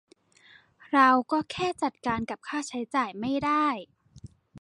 [0.93, 3.65] เราก็แค่จัดการกับค่าใช้จ่ายไม่ได้